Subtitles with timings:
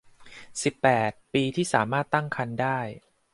[0.63, 2.79] สิบแปด ปีที่สามารถตั้งครรภ์ได้